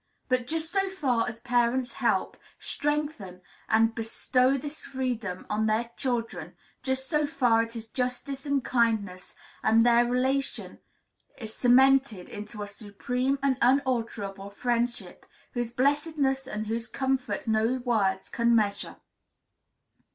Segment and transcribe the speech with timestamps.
[0.29, 6.55] But just so far as parents help, strengthen, and bestow this freedom on their children,
[6.81, 10.79] just so far it is justice and kindness, and their relation
[11.37, 18.27] is cemented into a supreme and unalterable friendship, whose blessedness and whose comfort no words
[18.27, 18.95] can measure.